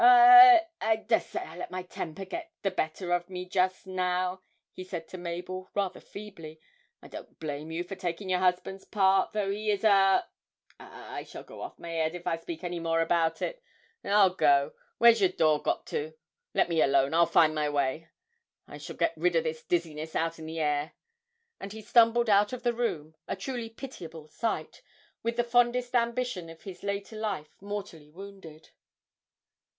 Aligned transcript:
I 0.03 0.65
I 0.81 0.95
dessay 0.95 1.41
I 1.41 1.57
let 1.57 1.69
my 1.69 1.83
temper 1.83 2.25
get 2.25 2.51
the 2.63 2.71
better 2.71 3.13
o' 3.13 3.23
me 3.27 3.45
just 3.45 3.85
now,' 3.85 4.41
he 4.73 4.83
said 4.83 5.07
to 5.09 5.17
Mabel, 5.19 5.69
rather 5.75 5.99
feebly. 5.99 6.59
'I 7.03 7.07
don't 7.09 7.39
blame 7.39 7.69
you 7.69 7.83
for 7.83 7.93
taking 7.95 8.27
your 8.27 8.39
husband's 8.39 8.83
part, 8.83 9.31
though 9.31 9.51
he 9.51 9.69
is 9.69 9.83
a 9.83 10.27
ah, 10.79 11.11
I 11.13 11.21
shall 11.23 11.43
go 11.43 11.61
off 11.61 11.77
my 11.77 12.01
'ead 12.03 12.15
if 12.15 12.25
I 12.25 12.37
speak 12.37 12.63
any 12.63 12.79
more 12.79 12.99
about 12.99 13.43
it. 13.43 13.61
I'll 14.03 14.33
go 14.33 14.71
where's 14.97 15.21
your 15.21 15.29
door 15.29 15.61
got 15.61 15.85
to? 15.93 16.15
Let 16.55 16.67
me 16.67 16.81
alone; 16.81 17.13
I'll 17.13 17.27
find 17.27 17.53
my 17.53 17.69
way. 17.69 18.09
I 18.67 18.79
shall 18.79 18.95
get 18.97 19.13
rid 19.15 19.35
of 19.35 19.43
this 19.43 19.63
dizziness 19.63 20.15
out 20.15 20.39
in 20.39 20.47
the 20.47 20.59
air;' 20.59 20.93
and 21.59 21.71
he 21.73 21.81
stumbled 21.83 22.27
out 22.27 22.53
of 22.53 22.63
the 22.63 22.73
room, 22.73 23.13
a 23.27 23.35
truly 23.35 23.69
pitiable 23.69 24.27
sight, 24.29 24.81
with 25.21 25.35
the 25.35 25.43
fondest 25.43 25.93
ambition 25.93 26.49
of 26.49 26.63
his 26.63 26.81
later 26.81 27.17
life 27.19 27.55
mortally 27.61 28.09
wounded. 28.09 28.71